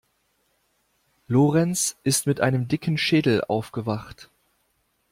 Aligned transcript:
Lorenz 1.27 1.95
ist 2.03 2.25
mit 2.25 2.41
einem 2.41 2.67
dicken 2.67 2.97
Schädel 2.97 3.43
aufgewacht. 3.47 4.31